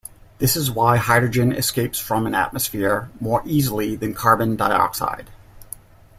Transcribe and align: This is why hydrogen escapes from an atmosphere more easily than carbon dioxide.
This 0.39 0.55
is 0.55 0.71
why 0.71 0.97
hydrogen 0.97 1.51
escapes 1.53 1.99
from 1.99 2.25
an 2.25 2.33
atmosphere 2.33 3.11
more 3.19 3.43
easily 3.45 3.95
than 3.95 4.15
carbon 4.15 4.55
dioxide. 4.55 5.29